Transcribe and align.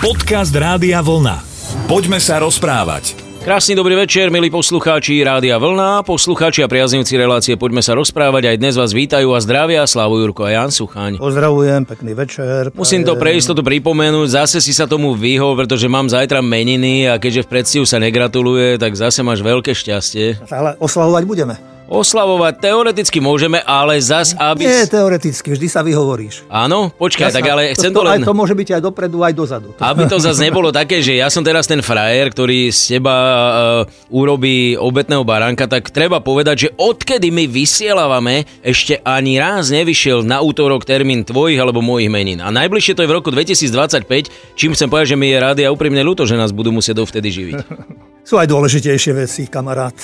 Podcast 0.00 0.56
Rádia 0.56 1.04
Vlna. 1.04 1.44
Poďme 1.84 2.16
sa 2.24 2.40
rozprávať. 2.40 3.20
Krásny 3.44 3.76
dobrý 3.76 4.00
večer, 4.00 4.32
milí 4.32 4.48
poslucháči 4.48 5.20
Rádia 5.20 5.60
Vlna, 5.60 6.08
poslucháči 6.08 6.64
a 6.64 6.72
priaznivci 6.72 7.20
relácie 7.20 7.60
Poďme 7.60 7.84
sa 7.84 7.92
rozprávať. 7.92 8.48
Aj 8.48 8.56
dnes 8.56 8.80
vás 8.80 8.96
vítajú 8.96 9.36
a 9.36 9.44
zdravia 9.44 9.84
Slavu 9.84 10.24
Jurko 10.24 10.48
a 10.48 10.56
Jan 10.56 10.72
Suchaň. 10.72 11.20
Pozdravujem, 11.20 11.84
pekný 11.84 12.16
večer. 12.16 12.72
Musím 12.72 13.04
to 13.04 13.20
pre 13.20 13.36
istotu 13.36 13.60
pripomenúť, 13.60 14.40
zase 14.40 14.64
si 14.64 14.72
sa 14.72 14.88
tomu 14.88 15.12
vyhol, 15.12 15.52
pretože 15.52 15.84
mám 15.84 16.08
zajtra 16.08 16.40
meniny 16.40 17.04
a 17.04 17.20
keďže 17.20 17.44
v 17.44 17.50
predstihu 17.52 17.84
sa 17.84 18.00
negratuluje, 18.00 18.80
tak 18.80 18.96
zase 18.96 19.20
máš 19.20 19.44
veľké 19.44 19.76
šťastie. 19.76 20.48
Ale 20.48 20.80
oslavovať 20.80 21.22
budeme. 21.28 21.69
Oslavovať 21.90 22.62
teoreticky 22.62 23.18
môžeme, 23.18 23.58
ale 23.66 23.98
zas, 23.98 24.30
aby... 24.38 24.62
Nie 24.62 24.86
teoreticky, 24.86 25.58
vždy 25.58 25.66
sa 25.66 25.82
vyhovoríš. 25.82 26.46
Áno, 26.46 26.94
počkaj, 26.94 27.34
tak 27.34 27.42
ale 27.50 27.74
chcem 27.74 27.90
to, 27.90 27.98
to 27.98 28.06
len... 28.06 28.22
Aj 28.22 28.30
to 28.30 28.30
môže 28.30 28.54
byť 28.54 28.78
aj 28.78 28.82
dopredu, 28.86 29.26
aj 29.26 29.34
dozadu. 29.34 29.74
Aby 29.82 30.06
to 30.06 30.22
zase 30.22 30.38
nebolo 30.38 30.70
také, 30.70 31.02
že 31.02 31.18
ja 31.18 31.26
som 31.26 31.42
teraz 31.42 31.66
ten 31.66 31.82
frajer, 31.82 32.30
ktorý 32.30 32.70
z 32.70 32.94
teba 32.94 33.16
uh, 33.18 33.42
urobí 34.06 34.78
obetného 34.78 35.26
baránka, 35.26 35.66
tak 35.66 35.90
treba 35.90 36.22
povedať, 36.22 36.56
že 36.62 36.68
odkedy 36.78 37.34
my 37.34 37.50
vysielávame, 37.50 38.46
ešte 38.62 39.02
ani 39.02 39.42
raz 39.42 39.74
nevyšiel 39.74 40.22
na 40.22 40.46
útorok 40.46 40.86
termín 40.86 41.26
tvojich 41.26 41.58
alebo 41.58 41.82
mojich 41.82 42.06
menín. 42.06 42.38
A 42.38 42.54
najbližšie 42.54 42.94
to 42.94 43.02
je 43.02 43.10
v 43.10 43.18
roku 43.18 43.34
2025, 43.34 44.30
čím 44.54 44.78
chcem 44.78 44.86
povedať, 44.86 45.18
že 45.18 45.18
mi 45.18 45.34
je 45.34 45.42
rádi 45.42 45.62
a 45.66 45.74
úprimne 45.74 46.06
ľúto, 46.06 46.22
že 46.22 46.38
nás 46.38 46.54
budú 46.54 46.70
musieť 46.70 47.02
dovtedy 47.02 47.34
živiť. 47.34 47.54
Sú 48.30 48.38
aj 48.38 48.46
dôležitejšie 48.46 49.26
veci, 49.26 49.50
kamarát 49.50 49.98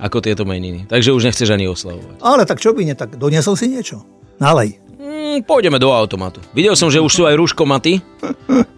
ako 0.00 0.24
tieto 0.24 0.48
meniny. 0.48 0.88
Takže 0.88 1.12
už 1.12 1.28
nechceš 1.28 1.52
ani 1.52 1.68
oslavovať. 1.68 2.24
Ale 2.24 2.48
tak 2.48 2.58
čo 2.58 2.72
by 2.72 2.82
ne, 2.88 2.96
tak 2.96 3.20
doniesol 3.20 3.54
si 3.54 3.68
niečo. 3.68 4.00
Nalej. 4.40 4.80
Mm, 4.96 5.44
pôjdeme 5.44 5.76
do 5.76 5.92
automatu. 5.92 6.40
Videl 6.56 6.72
som, 6.72 6.88
že 6.88 7.04
už 7.04 7.12
sú 7.12 7.22
aj 7.28 7.36
rúškomaty, 7.36 8.00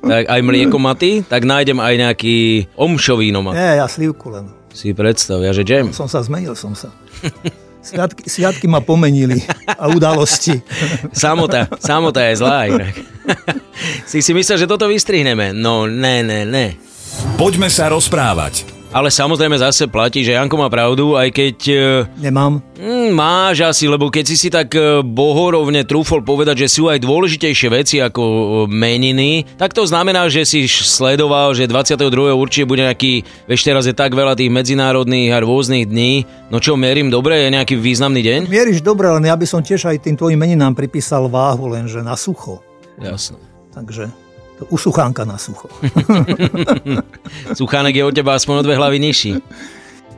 tak 0.02 0.26
aj 0.26 0.40
mliekomaty, 0.42 1.22
tak 1.22 1.46
nájdem 1.46 1.78
aj 1.78 1.94
nejaký 1.94 2.36
omšovínomat. 2.74 3.54
Nie, 3.54 3.78
ja 3.78 3.86
slivku 3.86 4.34
len. 4.34 4.50
Si 4.74 4.90
predstav, 4.90 5.38
ja 5.38 5.54
že 5.54 5.62
džem. 5.62 5.94
Som 5.94 6.10
sa 6.10 6.24
zmenil, 6.24 6.58
som 6.58 6.74
sa. 6.74 6.90
Sviatky, 7.82 8.30
sviatky 8.30 8.70
ma 8.70 8.78
pomenili 8.78 9.42
a 9.66 9.90
udalosti. 9.90 10.54
Samota, 11.10 11.66
samota 11.82 12.22
je 12.30 12.38
zlá 12.38 12.70
inak. 12.70 12.94
si 14.10 14.22
si 14.22 14.30
myslel, 14.30 14.54
že 14.62 14.70
toto 14.70 14.86
vystrihneme? 14.86 15.50
No, 15.50 15.90
ne, 15.90 16.22
ne, 16.22 16.46
ne. 16.46 16.78
Poďme 17.34 17.66
sa 17.66 17.90
rozprávať. 17.90 18.81
Ale 18.92 19.08
samozrejme 19.08 19.56
zase 19.56 19.88
platí, 19.88 20.20
že 20.20 20.36
Janko 20.36 20.60
má 20.60 20.68
pravdu, 20.68 21.16
aj 21.16 21.32
keď... 21.32 21.56
E, 21.64 22.28
Nemám. 22.28 22.60
Mm, 22.76 23.16
máš 23.16 23.64
asi, 23.64 23.88
lebo 23.88 24.12
keď 24.12 24.24
si 24.28 24.36
si 24.36 24.48
tak 24.52 24.76
e, 24.76 25.00
bohorovne 25.00 25.80
trúfol 25.88 26.20
povedať, 26.20 26.68
že 26.68 26.76
sú 26.76 26.92
aj 26.92 27.00
dôležitejšie 27.00 27.68
veci 27.72 28.04
ako 28.04 28.20
e, 28.20 28.40
meniny, 28.68 29.48
tak 29.56 29.72
to 29.72 29.88
znamená, 29.88 30.28
že 30.28 30.44
si 30.44 30.68
sledoval, 30.68 31.56
že 31.56 31.64
22. 31.64 32.36
určite 32.36 32.68
bude 32.68 32.84
nejaký, 32.84 33.24
vieš 33.48 33.64
teraz 33.64 33.88
je 33.88 33.96
tak 33.96 34.12
veľa 34.12 34.36
tých 34.36 34.52
medzinárodných 34.52 35.32
a 35.32 35.40
rôznych 35.40 35.88
dní, 35.88 36.28
no 36.52 36.60
čo, 36.60 36.76
merím 36.76 37.08
dobre, 37.08 37.48
je 37.48 37.48
nejaký 37.48 37.80
významný 37.80 38.20
deň? 38.20 38.40
Mieríš 38.52 38.84
dobre, 38.84 39.08
len 39.08 39.24
ja 39.24 39.32
by 39.32 39.48
som 39.48 39.64
tiež 39.64 39.88
aj 39.88 40.04
tým 40.04 40.20
tvojim 40.20 40.36
meninám 40.36 40.76
pripísal 40.76 41.32
váhu, 41.32 41.72
lenže 41.72 42.04
na 42.04 42.12
sucho. 42.12 42.60
Jasné. 43.00 43.40
Takže 43.72 44.21
u 44.70 44.76
suchánka 44.78 45.24
na 45.24 45.38
sucho. 45.38 45.68
Suchánek 47.58 47.96
je 47.96 48.04
od 48.04 48.14
teba 48.14 48.34
aspoň 48.36 48.54
o 48.60 48.62
dve 48.62 48.74
hlavy 48.78 48.98
nižší. 49.02 49.40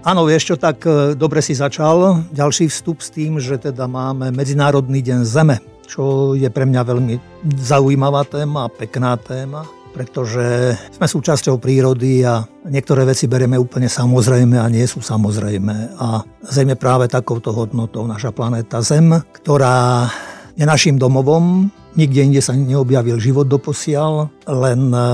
Áno, 0.05 0.29
vieš 0.29 0.53
čo, 0.53 0.57
tak 0.61 0.85
e, 0.85 1.17
dobre 1.17 1.41
si 1.41 1.57
začal. 1.57 2.29
Ďalší 2.29 2.69
vstup 2.69 3.01
s 3.01 3.09
tým, 3.09 3.41
že 3.41 3.57
teda 3.57 3.89
máme 3.89 4.29
Medzinárodný 4.37 5.01
deň 5.01 5.25
Zeme, 5.25 5.65
čo 5.89 6.37
je 6.37 6.45
pre 6.53 6.69
mňa 6.69 6.83
veľmi 6.85 7.15
zaujímavá 7.57 8.29
téma, 8.29 8.69
pekná 8.69 9.17
téma, 9.17 9.65
pretože 9.97 10.77
sme 10.93 11.09
súčasťou 11.09 11.57
prírody 11.57 12.21
a 12.21 12.45
niektoré 12.69 13.09
veci 13.09 13.25
berieme 13.25 13.57
úplne 13.57 13.89
samozrejme 13.89 14.61
a 14.61 14.69
nie 14.69 14.85
sú 14.85 15.01
samozrejme. 15.01 15.97
A 15.97 16.21
Zem 16.53 16.69
je 16.69 16.77
práve 16.77 17.09
takouto 17.09 17.57
hodnotou, 17.57 18.05
naša 18.05 18.29
planéta 18.29 18.85
Zem, 18.85 19.09
ktorá 19.41 20.05
je 20.53 20.69
našim 20.69 21.01
domovom, 21.01 21.73
Nikde 21.95 22.27
inde 22.27 22.43
sa 22.43 22.59
neobjavil 22.59 23.23
život 23.23 23.47
doposiaľ, 23.47 24.27
len 24.51 24.91
e, 24.91 25.07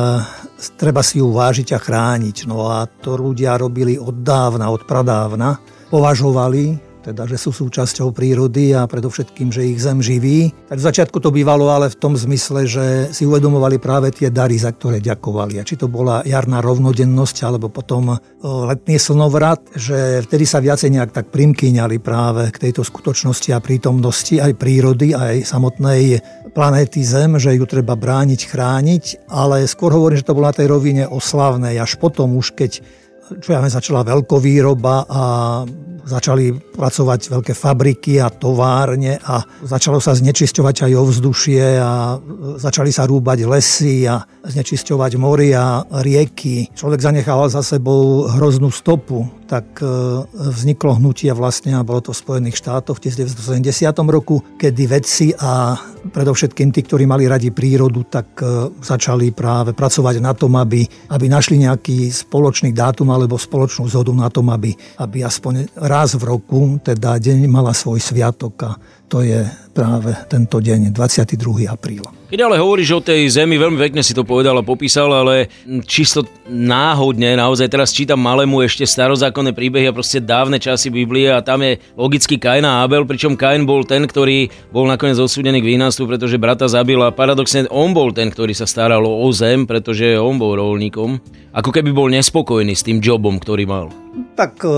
treba 0.81 1.05
si 1.05 1.21
ju 1.21 1.29
vážiť 1.29 1.77
a 1.77 1.79
chrániť. 1.79 2.49
No 2.49 2.73
a 2.73 2.89
to 2.89 3.21
ľudia 3.21 3.61
robili 3.61 4.01
od 4.01 4.25
dávna, 4.25 4.73
od 4.73 4.89
pradávna. 4.89 5.61
Považovali 5.93 6.90
teda 7.01 7.25
že 7.25 7.41
sú 7.41 7.51
súčasťou 7.51 8.13
prírody 8.13 8.77
a 8.77 8.85
predovšetkým, 8.85 9.49
že 9.49 9.67
ich 9.67 9.81
zem 9.81 10.05
živí. 10.05 10.53
Tak 10.69 10.79
v 10.79 10.87
začiatku 10.87 11.17
to 11.19 11.33
bývalo 11.33 11.73
ale 11.73 11.89
v 11.89 11.97
tom 11.97 12.15
zmysle, 12.15 12.69
že 12.69 12.87
si 13.11 13.25
uvedomovali 13.25 13.81
práve 13.81 14.13
tie 14.13 14.29
dary, 14.29 14.61
za 14.61 14.71
ktoré 14.77 15.01
ďakovali. 15.01 15.59
A 15.59 15.67
či 15.67 15.81
to 15.81 15.89
bola 15.89 16.21
jarná 16.29 16.61
rovnodennosť 16.61 17.37
alebo 17.49 17.73
potom 17.73 18.21
letný 18.45 19.01
slnovrat, 19.01 19.73
že 19.73 20.23
vtedy 20.29 20.45
sa 20.45 20.61
viacej 20.61 20.93
nejak 20.93 21.11
tak 21.17 21.33
primkýňali 21.33 21.97
práve 21.99 22.53
k 22.53 22.69
tejto 22.69 22.85
skutočnosti 22.85 23.51
a 23.57 23.65
prítomnosti 23.65 24.37
aj 24.37 24.53
prírody, 24.61 25.17
aj 25.17 25.49
samotnej 25.49 26.21
planéty 26.51 27.01
Zem, 27.07 27.39
že 27.39 27.55
ju 27.55 27.65
treba 27.65 27.95
brániť, 27.95 28.41
chrániť, 28.51 29.05
ale 29.31 29.71
skôr 29.71 29.95
hovorím, 29.95 30.19
že 30.19 30.27
to 30.27 30.35
bolo 30.35 30.51
na 30.51 30.57
tej 30.57 30.67
rovine 30.67 31.05
oslavnej. 31.07 31.79
Až 31.79 31.97
potom 31.97 32.35
už, 32.35 32.59
keď 32.59 32.83
čo 33.39 33.49
ja 33.55 33.63
viem, 33.63 33.71
začala 33.71 34.03
veľkovýroba 34.03 34.95
a 35.07 35.23
začali 36.11 36.51
pracovať 36.75 37.21
veľké 37.31 37.53
fabriky 37.55 38.19
a 38.19 38.33
továrne 38.33 39.21
a 39.23 39.45
začalo 39.63 40.03
sa 40.03 40.17
znečisťovať 40.17 40.91
aj 40.91 40.93
ovzdušie 40.99 41.65
a 41.79 42.19
začali 42.59 42.91
sa 42.91 43.07
rúbať 43.07 43.47
lesy 43.47 44.09
a 44.11 44.25
znečisťovať 44.43 45.13
moria, 45.21 45.85
rieky. 46.03 46.73
Človek 46.75 47.05
zanechával 47.05 47.53
za 47.53 47.63
sebou 47.63 48.27
hroznú 48.27 48.73
stopu, 48.73 49.29
tak 49.51 49.83
e, 49.83 49.87
vzniklo 50.31 51.03
hnutie 51.03 51.31
vlastne, 51.35 51.75
a 51.75 51.87
bolo 51.87 51.99
to 51.99 52.15
v 52.15 52.23
Spojených 52.23 52.59
štátoch 52.59 53.03
v 53.03 53.11
1970 53.11 53.91
roku, 54.07 54.43
kedy 54.57 54.83
vedci 54.87 55.35
a 55.37 55.75
predovšetkým 56.01 56.71
tí, 56.73 56.81
ktorí 56.87 57.05
mali 57.05 57.27
radi 57.29 57.53
prírodu, 57.53 58.07
tak 58.07 58.41
e, 58.41 58.71
začali 58.79 59.35
práve 59.35 59.77
pracovať 59.77 60.23
na 60.23 60.33
tom, 60.33 60.57
aby, 60.57 60.87
aby 61.13 61.27
našli 61.27 61.61
nejaký 61.61 62.09
spoločný 62.09 62.73
dátum 62.73 63.11
alebo 63.21 63.37
spoločnú 63.37 63.85
zhodu 63.87 64.11
na 64.17 64.33
tom, 64.33 64.49
aby, 64.49 64.73
aby 64.97 65.21
aspoň 65.21 65.77
raz 65.77 66.17
v 66.17 66.25
roku, 66.25 66.81
teda 66.81 67.21
deň 67.21 67.45
mala 67.47 67.77
svoj 67.77 68.01
sviatok 68.01 68.55
a 68.65 68.71
to 69.11 69.27
je 69.27 69.43
práve 69.75 70.15
tento 70.31 70.63
deň, 70.63 70.95
22. 70.95 71.67
apríla. 71.67 72.15
Keď 72.31 72.39
ale 72.47 72.63
hovoríš 72.63 72.95
o 72.95 73.03
tej 73.03 73.27
zemi, 73.27 73.59
veľmi 73.59 73.75
pekne 73.75 74.07
si 74.07 74.15
to 74.15 74.23
povedal 74.23 74.55
a 74.55 74.63
popísal, 74.63 75.11
ale 75.11 75.51
čisto 75.83 76.23
náhodne, 76.47 77.35
naozaj 77.35 77.67
teraz 77.67 77.91
čítam 77.91 78.23
malému 78.23 78.63
ešte 78.63 78.87
starozákonné 78.87 79.51
príbehy 79.51 79.91
a 79.91 79.97
proste 79.97 80.23
dávne 80.23 80.63
časy 80.63 80.95
Biblie 80.95 81.27
a 81.27 81.43
tam 81.43 81.67
je 81.67 81.83
logicky 81.99 82.39
Kain 82.39 82.63
a 82.63 82.87
Abel, 82.87 83.03
pričom 83.03 83.35
Kain 83.35 83.67
bol 83.67 83.83
ten, 83.83 84.07
ktorý 84.07 84.47
bol 84.71 84.87
nakoniec 84.87 85.19
odsúdený 85.19 85.59
k 85.59 85.75
vínastvu, 85.75 86.07
pretože 86.07 86.39
brata 86.39 86.71
zabil 86.71 87.03
a 87.03 87.11
paradoxne 87.11 87.67
on 87.67 87.91
bol 87.91 88.15
ten, 88.15 88.31
ktorý 88.31 88.55
sa 88.55 88.71
staral 88.71 89.03
o 89.03 89.27
zem, 89.35 89.67
pretože 89.67 90.15
on 90.23 90.39
bol 90.39 90.55
rolníkom. 90.55 91.19
Ako 91.51 91.75
keby 91.75 91.91
bol 91.91 92.07
nespokojný 92.15 92.79
s 92.79 92.87
tým 92.87 93.03
jobom, 93.03 93.43
ktorý 93.43 93.67
mal. 93.67 93.91
Tak 94.11 94.67
e, 94.67 94.71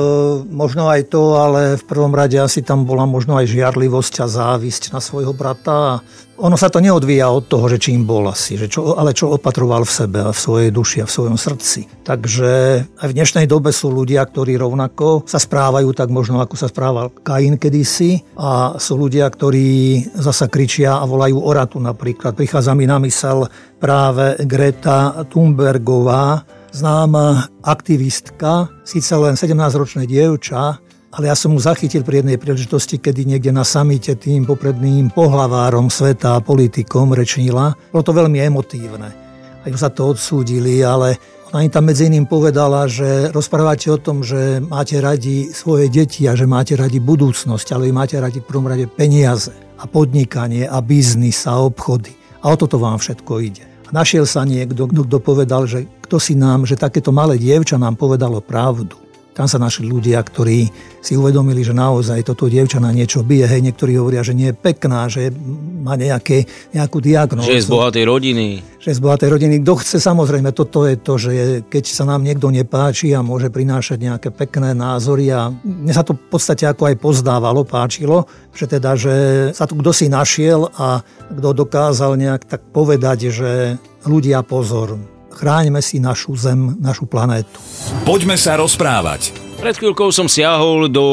možno 0.53 0.93
aj 0.93 1.09
to, 1.09 1.41
ale 1.41 1.81
v 1.81 1.85
prvom 1.89 2.13
rade 2.13 2.37
asi 2.37 2.61
tam 2.61 2.85
bola 2.85 3.09
možno 3.09 3.41
aj 3.41 3.49
žiarlivosť 3.49 4.15
a 4.21 4.27
závisť 4.29 4.93
na 4.93 5.01
svojho 5.01 5.33
brata. 5.33 6.05
Ono 6.43 6.57
sa 6.59 6.69
to 6.69 6.83
neodvíja 6.85 7.33
od 7.33 7.49
toho, 7.49 7.65
že 7.71 7.81
čím 7.81 8.05
bol 8.05 8.29
asi, 8.29 8.61
že 8.61 8.69
čo, 8.69 8.99
ale 8.99 9.17
čo 9.17 9.33
opatroval 9.33 9.89
v 9.89 9.95
sebe 9.95 10.19
a 10.27 10.35
v 10.35 10.43
svojej 10.43 10.71
duši 10.75 10.99
a 11.01 11.09
v 11.09 11.15
svojom 11.15 11.37
srdci. 11.41 12.05
Takže 12.05 12.51
aj 12.99 13.07
v 13.09 13.17
dnešnej 13.17 13.47
dobe 13.49 13.73
sú 13.73 13.89
ľudia, 13.95 14.21
ktorí 14.27 14.59
rovnako 14.61 15.25
sa 15.25 15.41
správajú 15.41 15.89
tak 15.97 16.13
možno, 16.13 16.43
ako 16.43 16.59
sa 16.59 16.69
správal 16.69 17.15
Kain 17.23 17.57
kedysi 17.57 18.21
a 18.37 18.77
sú 18.77 19.01
ľudia, 19.01 19.31
ktorí 19.31 20.03
zasa 20.13 20.51
kričia 20.51 21.01
a 21.01 21.09
volajú 21.09 21.41
oratu 21.41 21.81
napríklad. 21.81 22.37
Prichádza 22.37 22.77
mi 22.77 22.85
na 22.85 23.01
mysel 23.01 23.49
práve 23.81 24.37
Greta 24.45 25.25
Thunbergová, 25.31 26.43
známa 26.73 27.53
aktivistka, 27.63 28.73
síce 28.83 29.13
len 29.15 29.37
17-ročné 29.37 30.09
dievča, 30.09 30.81
ale 31.13 31.29
ja 31.29 31.37
som 31.37 31.53
mu 31.53 31.61
zachytil 31.61 32.01
pri 32.01 32.25
jednej 32.25 32.41
príležitosti, 32.41 32.97
kedy 32.97 33.29
niekde 33.29 33.53
na 33.53 33.69
samite 33.69 34.17
tým 34.17 34.49
popredným 34.49 35.13
pohlavárom 35.13 35.93
sveta 35.93 36.41
a 36.41 36.45
politikom 36.45 37.13
rečnila. 37.13 37.77
Bolo 37.93 38.01
to 38.01 38.17
veľmi 38.17 38.41
emotívne. 38.41 39.13
A 39.63 39.69
ju 39.69 39.77
sa 39.77 39.93
to 39.93 40.17
odsúdili, 40.17 40.81
ale 40.81 41.21
ona 41.53 41.69
im 41.69 41.71
tam 41.71 41.85
medzi 41.85 42.09
iným 42.09 42.25
povedala, 42.25 42.89
že 42.89 43.29
rozprávate 43.29 43.93
o 43.93 44.01
tom, 44.01 44.25
že 44.25 44.65
máte 44.65 44.97
radi 45.05 45.53
svoje 45.53 45.93
deti 45.93 46.25
a 46.25 46.33
že 46.33 46.49
máte 46.49 46.73
radi 46.81 46.97
budúcnosť, 46.97 47.77
ale 47.77 47.93
vy 47.93 47.93
máte 47.93 48.17
radi 48.17 48.41
v 48.41 48.49
prvom 48.49 48.73
rade 48.73 48.89
peniaze 48.89 49.53
a 49.77 49.85
podnikanie 49.85 50.65
a 50.65 50.81
biznis 50.81 51.45
a 51.45 51.61
obchody. 51.61 52.17
A 52.41 52.49
o 52.49 52.57
toto 52.57 52.81
vám 52.81 52.97
všetko 52.97 53.33
ide. 53.45 53.72
Našiel 53.93 54.25
sa 54.25 54.49
niekto, 54.49 54.89
kto 54.89 55.21
povedal, 55.21 55.69
že 55.69 55.85
kto 56.09 56.17
si 56.17 56.33
nám, 56.33 56.65
že 56.65 56.81
takéto 56.81 57.13
malé 57.13 57.37
dievča 57.37 57.77
nám 57.77 58.01
povedalo 58.01 58.41
pravdu 58.41 58.97
Tam 59.33 59.49
sa 59.49 59.57
našli 59.57 59.89
ľudia, 59.89 60.21
ktorí 60.21 60.69
si 61.01 61.17
uvedomili, 61.17 61.65
že 61.65 61.73
naozaj 61.73 62.21
toto 62.21 62.53
dievča 62.53 62.77
na 62.85 62.93
niečo 62.93 63.25
bije. 63.25 63.49
Hej, 63.49 63.65
niektorí 63.65 63.97
hovoria, 63.97 64.21
že 64.21 64.37
nie 64.37 64.53
je 64.53 64.57
pekná, 64.57 65.09
že 65.09 65.33
má 65.81 65.97
nejaké, 65.97 66.45
nejakú 66.77 67.01
diagnózu. 67.01 67.49
Že 67.49 67.57
je 67.57 67.67
z 67.67 67.73
bohatej 67.73 68.05
rodiny. 68.05 68.47
Že 68.77 68.89
je 68.93 68.99
z 69.01 69.03
bohatej 69.03 69.29
rodiny. 69.33 69.55
Kto 69.65 69.75
chce, 69.81 69.97
samozrejme, 70.05 70.53
toto 70.53 70.85
je 70.85 71.01
to, 71.01 71.15
že 71.17 71.31
je, 71.33 71.47
keď 71.65 71.85
sa 71.89 72.05
nám 72.05 72.21
niekto 72.21 72.53
nepáči 72.53 73.17
a 73.17 73.25
môže 73.25 73.49
prinášať 73.49 73.99
nejaké 74.05 74.29
pekné 74.37 74.77
názory 74.77 75.33
a 75.33 75.49
mne 75.49 75.93
sa 75.97 76.05
to 76.05 76.13
v 76.13 76.29
podstate 76.29 76.69
ako 76.69 76.93
aj 76.93 76.97
pozdávalo, 77.01 77.65
páčilo, 77.65 78.29
že 78.53 78.69
teda, 78.69 79.01
že 79.01 79.15
sa 79.57 79.65
tu 79.65 79.81
kto 79.81 79.97
si 79.97 80.13
našiel 80.13 80.69
a 80.77 81.01
kto 81.33 81.57
dokázal 81.57 82.21
nejak 82.21 82.45
tak 82.45 82.61
povedať, 82.69 83.33
že 83.33 83.81
ľudia 84.05 84.45
pozor, 84.45 85.01
chráňme 85.33 85.81
si 85.81 85.99
našu 85.99 86.37
zem, 86.37 86.77
našu 86.79 87.09
planétu. 87.09 87.59
Poďme 88.05 88.37
sa 88.37 88.61
rozprávať. 88.61 89.53
Pred 89.63 89.79
chvíľkou 89.79 90.11
som 90.11 90.27
siahol 90.27 90.91
do 90.91 91.07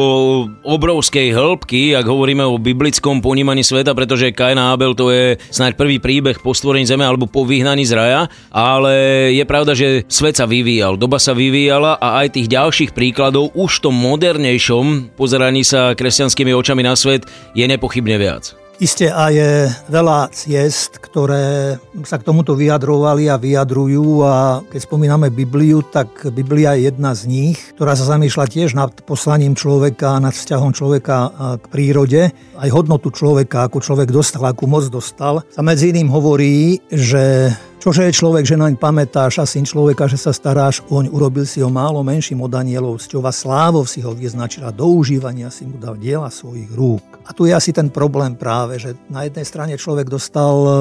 obrovskej 0.66 1.38
hĺbky, 1.38 1.94
ak 1.94 2.02
hovoríme 2.02 2.42
o 2.42 2.58
biblickom 2.58 3.22
ponímaní 3.22 3.62
sveta, 3.62 3.94
pretože 3.94 4.34
Kain 4.34 4.58
a 4.58 4.74
Abel 4.74 4.98
to 4.98 5.14
je 5.14 5.38
snáď 5.54 5.78
prvý 5.78 6.02
príbeh 6.02 6.42
po 6.42 6.58
stvorení 6.58 6.90
zeme 6.90 7.06
alebo 7.06 7.30
po 7.30 7.46
vyhnaní 7.46 7.86
z 7.86 7.94
raja, 7.94 8.22
ale 8.50 9.30
je 9.38 9.46
pravda, 9.46 9.78
že 9.78 10.02
svet 10.10 10.42
sa 10.42 10.50
vyvíjal, 10.50 10.98
doba 10.98 11.22
sa 11.22 11.38
vyvíjala 11.38 12.02
a 12.02 12.26
aj 12.26 12.42
tých 12.42 12.50
ďalších 12.50 12.92
príkladov 12.98 13.54
už 13.54 13.70
v 13.70 13.84
tom 13.86 13.94
modernejšom 13.94 15.14
pozeraní 15.14 15.62
sa 15.62 15.94
kresťanskými 15.94 16.50
očami 16.50 16.82
na 16.82 16.98
svet 16.98 17.30
je 17.54 17.70
nepochybne 17.70 18.18
viac. 18.18 18.59
Isté 18.80 19.12
a 19.12 19.28
je 19.28 19.68
veľa 19.92 20.32
ciest, 20.32 21.04
ktoré 21.04 21.76
sa 22.08 22.16
k 22.16 22.24
tomuto 22.24 22.56
vyjadrovali 22.56 23.28
a 23.28 23.36
vyjadrujú 23.36 24.24
a 24.24 24.64
keď 24.64 24.80
spomíname 24.88 25.28
Bibliu, 25.28 25.84
tak 25.84 26.32
Biblia 26.32 26.80
je 26.80 26.88
jedna 26.88 27.12
z 27.12 27.28
nich, 27.28 27.60
ktorá 27.76 28.00
sa 28.00 28.08
zamýšľa 28.08 28.46
tiež 28.48 28.80
nad 28.80 28.96
poslaním 29.04 29.60
človeka, 29.60 30.24
nad 30.24 30.32
vzťahom 30.32 30.72
človeka 30.72 31.18
k 31.60 31.66
prírode. 31.68 32.32
Aj 32.32 32.70
hodnotu 32.72 33.12
človeka, 33.12 33.68
ako 33.68 33.84
človek 33.84 34.16
dostal, 34.16 34.48
akú 34.48 34.64
moc 34.64 34.88
dostal. 34.88 35.44
Sa 35.52 35.60
medzi 35.60 35.92
iným 35.92 36.08
hovorí, 36.08 36.80
že 36.88 37.52
Čože 37.80 38.12
je 38.12 38.20
človek, 38.20 38.44
že 38.44 38.60
naň 38.60 38.76
pamätáš 38.76 39.40
a 39.40 39.48
syn 39.48 39.64
človeka, 39.64 40.04
že 40.12 40.20
sa 40.20 40.36
staráš 40.36 40.84
oň, 40.92 41.08
urobil 41.16 41.48
si 41.48 41.64
ho 41.64 41.72
málo 41.72 42.04
menším 42.04 42.44
od 42.44 42.52
anielov, 42.52 43.00
a 43.00 43.32
slávov 43.32 43.88
si 43.88 44.04
ho 44.04 44.12
vyznačila, 44.12 44.76
do 44.76 44.84
užívania 45.00 45.48
si 45.48 45.64
mu 45.64 45.80
dal 45.80 45.96
diela 45.96 46.28
svojich 46.28 46.68
rúk. 46.76 47.24
A 47.24 47.32
tu 47.32 47.48
je 47.48 47.56
asi 47.56 47.72
ten 47.72 47.88
problém 47.88 48.36
práve, 48.36 48.84
že 48.84 49.00
na 49.08 49.24
jednej 49.24 49.48
strane 49.48 49.80
človek 49.80 50.12
dostal 50.12 50.56
e, 50.60 50.72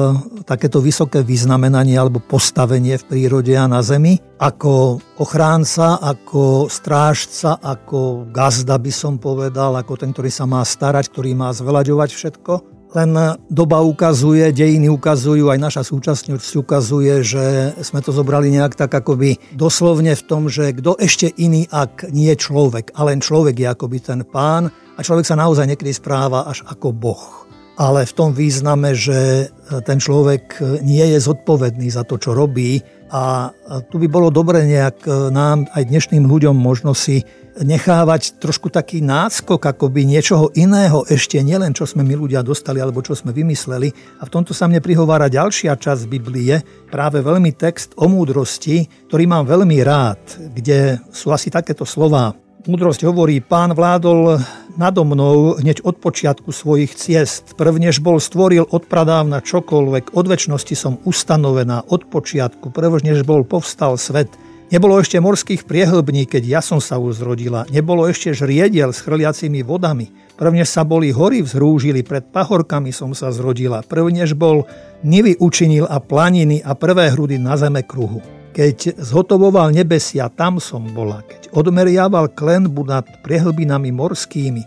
takéto 0.43 0.83
vysoké 0.83 1.23
vyznamenanie 1.23 1.95
alebo 1.95 2.19
postavenie 2.19 2.99
v 2.99 3.07
prírode 3.07 3.55
a 3.55 3.63
na 3.63 3.79
zemi, 3.79 4.19
ako 4.35 4.99
ochránca, 5.23 6.03
ako 6.03 6.67
strážca, 6.67 7.63
ako 7.63 8.27
gazda 8.27 8.75
by 8.75 8.91
som 8.91 9.15
povedal, 9.15 9.71
ako 9.79 9.95
ten, 9.95 10.11
ktorý 10.11 10.27
sa 10.27 10.43
má 10.43 10.59
starať, 10.67 11.15
ktorý 11.15 11.31
má 11.31 11.55
zvelaďovať 11.55 12.09
všetko. 12.11 12.78
Len 12.89 13.37
doba 13.53 13.85
ukazuje, 13.85 14.49
dejiny 14.49 14.89
ukazujú, 14.89 15.53
aj 15.53 15.61
naša 15.61 15.85
súčasnosť 15.85 16.57
ukazuje, 16.57 17.21
že 17.21 17.77
sme 17.85 18.01
to 18.01 18.09
zobrali 18.09 18.49
nejak 18.49 18.73
tak 18.73 18.89
akoby 18.89 19.37
doslovne 19.53 20.17
v 20.17 20.23
tom, 20.25 20.49
že 20.49 20.73
kto 20.73 20.97
ešte 20.97 21.29
iný, 21.37 21.69
ak 21.69 22.09
nie 22.09 22.33
človek. 22.33 22.97
A 22.97 23.05
len 23.05 23.21
človek 23.21 23.61
je 23.61 23.67
akoby 23.69 23.97
ten 24.01 24.25
pán 24.25 24.73
a 24.73 24.99
človek 25.05 25.21
sa 25.21 25.37
naozaj 25.37 25.69
niekedy 25.69 25.93
správa 25.93 26.49
až 26.49 26.65
ako 26.65 26.89
boh. 26.89 27.45
Ale 27.77 28.09
v 28.09 28.11
tom 28.17 28.33
význame, 28.33 28.97
že 28.97 29.53
ten 29.85 30.01
človek 30.01 30.57
nie 30.81 31.05
je 31.13 31.21
zodpovedný 31.21 31.93
za 31.93 32.01
to, 32.03 32.17
čo 32.17 32.33
robí 32.33 32.81
a 33.09 33.49
tu 33.89 33.97
by 33.97 34.07
bolo 34.07 34.29
dobre 34.29 34.63
nejak 34.69 35.09
nám, 35.33 35.65
aj 35.73 35.83
dnešným 35.89 36.29
ľuďom 36.29 36.53
možno 36.53 36.93
si 36.93 37.25
nechávať 37.59 38.39
trošku 38.39 38.71
taký 38.71 39.03
náskok 39.03 39.59
akoby 39.59 40.07
niečoho 40.07 40.47
iného 40.55 41.03
ešte, 41.09 41.41
nielen 41.43 41.75
čo 41.75 41.83
sme 41.83 42.07
my 42.07 42.15
ľudia 42.15 42.39
dostali 42.39 42.79
alebo 42.79 43.03
čo 43.03 43.17
sme 43.17 43.35
vymysleli. 43.35 43.91
A 44.21 44.23
v 44.23 44.31
tomto 44.31 44.55
sa 44.55 44.69
mne 44.71 44.79
prihovára 44.79 45.27
ďalšia 45.27 45.75
časť 45.75 46.07
Biblie, 46.07 46.63
práve 46.87 47.19
veľmi 47.19 47.51
text 47.57 47.97
o 47.99 48.07
múdrosti, 48.07 49.09
ktorý 49.11 49.27
mám 49.27 49.43
veľmi 49.43 49.77
rád, 49.83 50.21
kde 50.55 51.03
sú 51.11 51.35
asi 51.35 51.51
takéto 51.51 51.83
slová. 51.83 52.31
Múdrosť 52.67 53.07
hovorí, 53.07 53.39
pán 53.39 53.71
vládol 53.71 54.43
nado 54.75 55.07
mnou 55.07 55.55
hneď 55.59 55.79
od 55.87 55.95
počiatku 56.01 56.51
svojich 56.51 56.91
ciest. 56.91 57.55
Prvnež 57.55 58.03
bol 58.03 58.19
stvoril 58.19 58.67
od 58.67 58.83
pradávna 58.83 59.39
čokoľvek, 59.39 60.11
od 60.11 60.25
väčšnosti 60.27 60.75
som 60.75 60.99
ustanovená 61.07 61.87
od 61.87 62.11
počiatku, 62.11 62.75
prvnež 62.75 63.23
bol 63.23 63.47
povstal 63.47 63.95
svet– 63.95 64.31
Nebolo 64.69 65.01
ešte 65.01 65.17
morských 65.17 65.65
priehlbní, 65.65 66.29
keď 66.29 66.43
ja 66.45 66.61
som 66.61 66.77
sa 66.77 67.01
už 67.01 67.25
zrodila. 67.25 67.65
Nebolo 67.73 68.05
ešte 68.05 68.37
žriediel 68.37 68.93
s 68.93 69.01
chrliacimi 69.01 69.65
vodami. 69.65 70.13
Prvne 70.37 70.61
sa 70.61 70.85
boli 70.85 71.09
hory 71.09 71.41
vzrúžili, 71.41 72.05
pred 72.05 72.29
pahorkami 72.29 72.93
som 72.93 73.17
sa 73.17 73.33
zrodila. 73.33 73.81
Prvnež 73.81 74.37
bol 74.37 74.69
nivy 75.01 75.41
učinil 75.41 75.89
a 75.89 75.97
planiny 75.97 76.61
a 76.61 76.77
prvé 76.77 77.09
hrudy 77.09 77.41
na 77.41 77.57
zeme 77.57 77.81
kruhu. 77.81 78.21
Keď 78.59 78.99
zhotovoval 78.99 79.71
nebesia, 79.71 80.27
tam 80.27 80.59
som 80.59 80.83
bola. 80.91 81.23
Keď 81.23 81.55
odmeriaval 81.55 82.35
klenbu 82.35 82.83
nad 82.83 83.07
priehlbinami 83.23 83.95
morskými, 83.95 84.63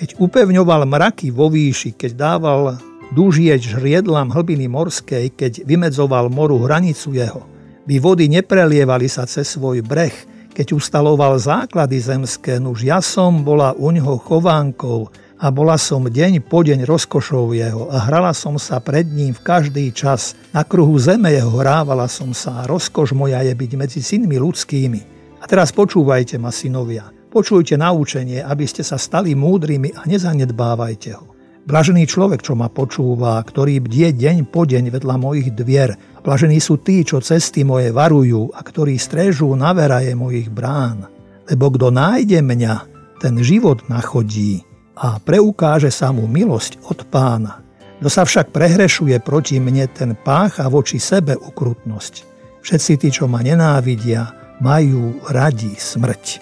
keď 0.00 0.16
upevňoval 0.16 0.88
mraky 0.88 1.28
vo 1.28 1.52
výši, 1.52 1.92
keď 1.92 2.10
dával 2.16 2.80
dužieť 3.12 3.76
žriedlam 3.76 4.32
hlbiny 4.32 4.64
morskej, 4.64 5.36
keď 5.36 5.60
vymedzoval 5.68 6.32
moru 6.32 6.64
hranicu 6.64 7.12
jeho– 7.12 7.44
by 7.84 7.96
vody 8.00 8.32
neprelievali 8.32 9.12
sa 9.12 9.28
cez 9.28 9.44
svoj 9.44 9.84
breh, 9.84 10.14
keď 10.56 10.72
ustaloval 10.72 11.36
základy 11.36 12.00
zemské, 12.00 12.56
nuž 12.56 12.88
ja 12.88 13.04
som 13.04 13.44
bola 13.44 13.76
u 13.76 13.92
ňoho 13.92 14.16
chovánkou 14.24 15.12
a 15.34 15.50
bola 15.50 15.74
som 15.74 16.06
deň 16.06 16.46
po 16.46 16.62
deň 16.62 16.86
rozkošou 16.86 17.58
jeho 17.58 17.90
a 17.90 18.06
hrala 18.06 18.30
som 18.30 18.54
sa 18.54 18.78
pred 18.78 19.02
ním 19.10 19.34
v 19.34 19.42
každý 19.42 19.90
čas. 19.90 20.38
Na 20.54 20.62
kruhu 20.62 20.94
zeme 21.02 21.34
jeho 21.34 21.50
hrávala 21.58 22.06
som 22.06 22.30
sa 22.30 22.62
a 22.62 22.68
rozkoš 22.70 23.18
moja 23.18 23.42
je 23.42 23.54
byť 23.54 23.72
medzi 23.74 24.00
synmi 24.00 24.38
ľudskými. 24.38 25.00
A 25.42 25.44
teraz 25.50 25.74
počúvajte 25.74 26.38
ma, 26.38 26.54
synovia. 26.54 27.10
Počujte 27.34 27.74
naučenie, 27.74 28.46
aby 28.46 28.62
ste 28.62 28.86
sa 28.86 28.94
stali 28.94 29.34
múdrymi 29.34 29.90
a 29.98 30.06
nezanedbávajte 30.06 31.10
ho. 31.18 31.34
Blažený 31.64 32.04
človek, 32.06 32.44
čo 32.44 32.54
ma 32.54 32.68
počúva, 32.68 33.40
ktorý 33.40 33.82
bdie 33.82 34.14
deň 34.14 34.52
po 34.52 34.68
deň 34.68 34.92
vedľa 34.92 35.16
mojich 35.16 35.48
dvier. 35.56 35.96
Blažení 36.20 36.60
sú 36.60 36.78
tí, 36.78 37.02
čo 37.02 37.24
cesty 37.24 37.64
moje 37.64 37.90
varujú 37.90 38.52
a 38.52 38.60
ktorí 38.60 39.00
stréžu 39.00 39.50
na 39.56 39.72
veraje 39.72 40.12
mojich 40.12 40.52
brán. 40.52 41.08
Lebo 41.48 41.72
kto 41.72 41.88
nájde 41.88 42.44
mňa, 42.44 42.74
ten 43.18 43.40
život 43.40 43.80
nachodí 43.88 44.73
a 44.94 45.18
preukáže 45.18 45.90
sa 45.90 46.14
mu 46.14 46.30
milosť 46.30 46.78
od 46.86 47.02
pána. 47.10 47.62
Kto 47.98 48.08
sa 48.10 48.22
však 48.26 48.52
prehrešuje 48.54 49.16
proti 49.22 49.58
mne, 49.58 49.88
ten 49.90 50.14
pácha 50.14 50.68
voči 50.68 51.00
sebe 51.00 51.34
ukrutnosť. 51.38 52.14
Všetci 52.62 52.92
tí, 53.00 53.08
čo 53.10 53.26
ma 53.26 53.40
nenávidia, 53.42 54.28
majú 54.62 55.18
radi 55.30 55.74
smrť. 55.74 56.40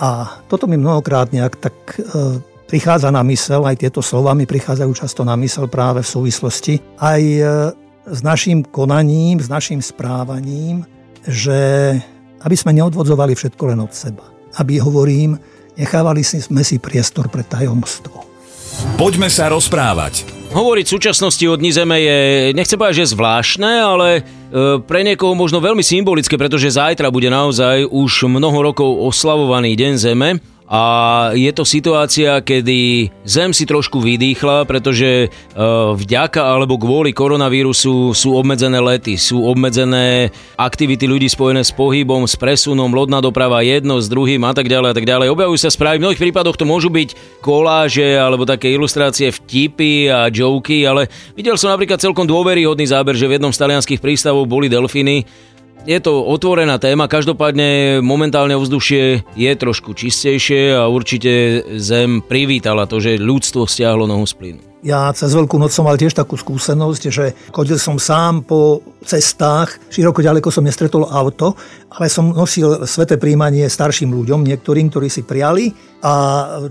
A 0.00 0.40
toto 0.48 0.64
mi 0.64 0.80
mnohokrát 0.80 1.28
nejak 1.28 1.54
tak 1.60 1.76
e, 1.98 2.40
prichádza 2.70 3.12
na 3.12 3.20
mysel, 3.28 3.68
aj 3.68 3.84
tieto 3.84 4.00
slova 4.00 4.32
mi 4.32 4.48
prichádzajú 4.48 4.92
často 4.96 5.22
na 5.26 5.36
mysel 5.36 5.68
práve 5.68 6.00
v 6.00 6.08
súvislosti 6.08 6.80
aj 6.96 7.20
e, 7.20 7.44
s 8.08 8.20
našim 8.24 8.64
konaním, 8.64 9.42
s 9.44 9.52
našim 9.52 9.84
správaním, 9.84 10.88
že 11.28 11.94
aby 12.40 12.56
sme 12.56 12.72
neodvodzovali 12.80 13.36
všetko 13.36 13.62
len 13.76 13.84
od 13.84 13.92
seba. 13.92 14.24
Aby, 14.56 14.80
hovorím, 14.80 15.36
nechávali 15.80 16.20
sme 16.20 16.60
si 16.60 16.76
priestor 16.76 17.32
pre 17.32 17.40
tajomstvo. 17.40 18.28
Poďme 19.00 19.32
sa 19.32 19.48
rozprávať. 19.48 20.28
Hovoriť 20.50 20.84
v 20.86 20.94
súčasnosti 20.98 21.44
o 21.46 21.54
Dni 21.54 21.70
Zeme 21.70 21.96
je, 22.02 22.18
nechcem 22.58 22.74
povedať, 22.74 23.06
že 23.06 23.14
zvláštne, 23.14 23.70
ale 23.70 24.08
e, 24.18 24.22
pre 24.82 25.06
niekoho 25.06 25.30
možno 25.38 25.62
veľmi 25.62 25.80
symbolické, 25.80 26.34
pretože 26.34 26.74
zajtra 26.74 27.06
bude 27.06 27.30
naozaj 27.30 27.86
už 27.86 28.26
mnoho 28.26 28.58
rokov 28.58 28.88
oslavovaný 29.06 29.78
Deň 29.78 29.92
Zeme 29.94 30.42
a 30.70 30.82
je 31.34 31.50
to 31.50 31.66
situácia, 31.66 32.38
kedy 32.46 33.10
Zem 33.26 33.50
si 33.50 33.66
trošku 33.66 33.98
vydýchla, 33.98 34.70
pretože 34.70 35.26
e, 35.26 35.28
vďaka 35.98 36.46
alebo 36.46 36.78
kvôli 36.78 37.10
koronavírusu 37.10 38.14
sú 38.14 38.38
obmedzené 38.38 38.78
lety, 38.78 39.18
sú 39.18 39.42
obmedzené 39.50 40.30
aktivity 40.54 41.10
ľudí 41.10 41.26
spojené 41.26 41.66
s 41.66 41.74
pohybom, 41.74 42.22
s 42.22 42.38
presunom, 42.38 42.86
lodná 42.94 43.18
doprava 43.18 43.66
jedno 43.66 43.98
s 43.98 44.06
druhým 44.06 44.46
a 44.46 44.54
tak 44.54 44.70
ďalej 44.70 44.88
a 44.90 44.96
tak 44.96 45.10
ďalej. 45.10 45.34
Objavujú 45.34 45.58
sa 45.58 45.74
správy, 45.74 45.98
v 45.98 46.04
mnohých 46.06 46.22
prípadoch 46.22 46.54
to 46.54 46.62
môžu 46.62 46.86
byť 46.86 47.42
koláže 47.42 48.14
alebo 48.14 48.46
také 48.46 48.70
ilustrácie 48.70 49.34
vtipy 49.34 50.06
a 50.06 50.30
joky, 50.30 50.86
ale 50.86 51.10
videl 51.34 51.58
som 51.58 51.74
napríklad 51.74 51.98
celkom 51.98 52.30
dôveryhodný 52.30 52.86
záber, 52.86 53.18
že 53.18 53.26
v 53.26 53.42
jednom 53.42 53.50
z 53.50 53.58
talianských 53.58 53.98
prístavov 53.98 54.46
boli 54.46 54.70
delfíny 54.70 55.49
je 55.86 55.98
to 56.00 56.24
otvorená 56.24 56.78
téma, 56.78 57.08
každopádne 57.08 58.00
momentálne 58.04 58.54
ovzdušie 58.56 59.24
je 59.34 59.52
trošku 59.56 59.96
čistejšie 59.96 60.76
a 60.76 60.86
určite 60.86 61.64
Zem 61.80 62.20
privítala 62.20 62.84
to, 62.84 63.00
že 63.00 63.20
ľudstvo 63.20 63.64
stiahlo 63.64 64.04
nohu 64.04 64.26
z 64.28 64.34
plynu. 64.36 64.69
Ja 64.80 65.12
cez 65.12 65.36
Veľkú 65.36 65.60
noc 65.60 65.76
som 65.76 65.84
mal 65.84 66.00
tiež 66.00 66.16
takú 66.16 66.40
skúsenosť, 66.40 67.02
že 67.12 67.36
chodil 67.52 67.76
som 67.76 68.00
sám 68.00 68.48
po 68.48 68.80
cestách, 69.04 69.76
široko 69.92 70.24
ďaleko 70.24 70.48
som 70.48 70.64
nestretol 70.64 71.04
auto, 71.04 71.52
ale 71.92 72.08
som 72.08 72.32
nosil 72.32 72.88
sveté 72.88 73.20
príjmanie 73.20 73.68
starším 73.68 74.08
ľuďom, 74.08 74.40
niektorým, 74.40 74.88
ktorí 74.88 75.12
si 75.12 75.20
priali 75.20 75.76
a 76.00 76.12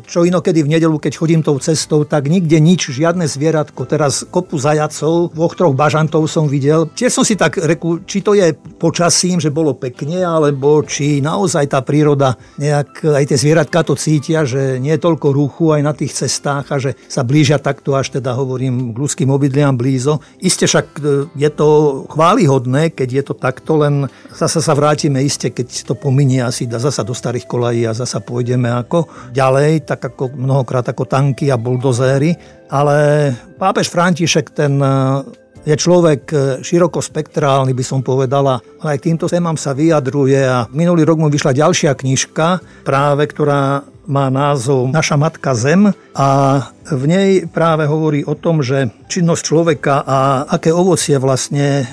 čo 0.09 0.25
inokedy 0.25 0.65
v 0.65 0.73
nedelu, 0.73 0.97
keď 0.97 1.13
chodím 1.13 1.45
tou 1.45 1.61
cestou, 1.61 2.01
tak 2.01 2.25
nikde 2.25 2.57
nič, 2.57 2.89
žiadne 2.89 3.29
zvieratko. 3.29 3.85
Teraz 3.85 4.25
kopu 4.25 4.57
zajacov, 4.57 5.29
dvoch, 5.37 5.53
troch 5.53 5.77
bažantov 5.77 6.25
som 6.25 6.49
videl. 6.49 6.89
Tiež 6.89 7.13
som 7.13 7.21
si 7.21 7.37
tak 7.37 7.61
reku, 7.61 8.01
či 8.09 8.25
to 8.25 8.33
je 8.33 8.57
počasím, 8.81 9.37
že 9.37 9.53
bolo 9.53 9.77
pekne, 9.77 10.25
alebo 10.25 10.81
či 10.81 11.21
naozaj 11.21 11.69
tá 11.69 11.85
príroda, 11.85 12.41
nejak 12.57 13.05
aj 13.05 13.23
tie 13.29 13.37
zvieratka 13.37 13.85
to 13.85 13.93
cítia, 13.93 14.49
že 14.49 14.81
nie 14.81 14.97
je 14.97 15.03
toľko 15.05 15.27
ruchu 15.29 15.77
aj 15.77 15.81
na 15.85 15.93
tých 15.93 16.17
cestách 16.17 16.65
a 16.73 16.81
že 16.81 16.97
sa 17.05 17.21
blížia 17.21 17.61
takto 17.61 17.98
až 17.99 18.19
teda 18.19 18.33
hovorím 18.33 18.95
k 18.95 18.97
ľudským 18.97 19.29
obydliam 19.29 19.75
blízo. 19.75 20.23
Isté 20.39 20.65
však 20.65 20.87
e, 20.97 21.01
je 21.35 21.49
to 21.51 21.67
chválihodné, 22.07 22.95
keď 22.95 23.09
je 23.11 23.23
to 23.27 23.33
takto, 23.35 23.83
len 23.83 24.07
zasa 24.31 24.63
sa 24.63 24.73
vrátime 24.73 25.19
iste, 25.19 25.51
keď 25.51 25.85
to 25.85 25.93
pominie 25.99 26.39
asi 26.39 26.65
zasa 26.65 27.03
do 27.03 27.11
starých 27.11 27.45
kolají 27.45 27.83
a 27.85 27.93
zasa 27.93 28.23
pôjdeme 28.23 28.71
ako 28.71 29.31
ďalej, 29.35 29.83
tak 29.83 30.15
ako 30.15 30.31
mnohokrát 30.33 30.87
ako 30.87 31.03
tanky 31.03 31.51
a 31.51 31.59
buldozéry, 31.59 32.33
ale 32.71 33.29
pápež 33.59 33.91
František 33.91 34.55
ten 34.55 34.79
e, 34.79 34.89
je 35.67 35.75
človek 35.75 36.21
e, 36.31 36.37
širokospektrálny, 36.63 37.75
by 37.75 37.83
som 37.83 37.99
povedala. 37.99 38.63
Aj 38.79 38.95
k 38.95 39.11
týmto 39.11 39.27
témam 39.27 39.59
sa 39.59 39.75
vyjadruje 39.75 40.39
a 40.39 40.65
minulý 40.71 41.03
rok 41.03 41.19
mu 41.19 41.27
vyšla 41.27 41.51
ďalšia 41.51 41.91
knižka, 41.93 42.63
práve 42.87 43.27
ktorá 43.27 43.83
má 44.09 44.25
názov 44.33 44.89
Naša 44.89 45.21
matka 45.21 45.53
Zem 45.53 45.93
a 46.17 46.29
v 46.89 47.05
nej 47.05 47.29
práve 47.45 47.85
hovorí 47.85 48.25
o 48.25 48.33
tom, 48.33 48.65
že 48.65 48.89
činnosť 49.09 49.41
človeka 49.41 49.95
a 50.05 50.45
aké 50.45 50.69
ovocie 50.73 51.17
vlastne 51.17 51.81
e, 51.81 51.85